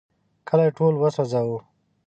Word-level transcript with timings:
کلی 0.47 0.69
ټول 0.77 0.93
وسوځاوه. 0.97 1.59